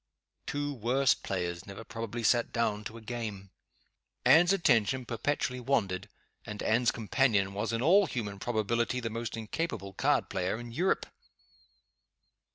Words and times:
Two 0.47 0.73
worse 0.73 1.13
players 1.13 1.67
never 1.67 1.83
probably 1.83 2.23
sat 2.23 2.51
down 2.51 2.83
to 2.85 2.97
a 2.97 3.01
game. 3.01 3.51
Anne's 4.25 4.51
attention 4.51 5.05
perpetually 5.05 5.59
wandered; 5.59 6.09
and 6.43 6.63
Anne's 6.63 6.89
companion 6.89 7.53
was, 7.53 7.71
in 7.71 7.83
all 7.83 8.07
human 8.07 8.39
probability, 8.39 8.99
the 8.99 9.11
most 9.11 9.37
incapable 9.37 9.93
card 9.93 10.27
player 10.27 10.59
in 10.59 10.71
Europe. 10.71 11.05